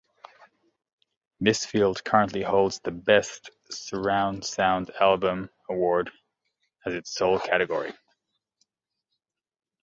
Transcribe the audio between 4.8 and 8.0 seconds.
Album award as its sole category.